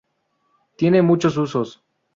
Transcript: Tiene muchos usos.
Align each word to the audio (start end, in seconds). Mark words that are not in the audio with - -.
Tiene 0.77 1.03
muchos 1.03 1.37
usos. 1.37 1.83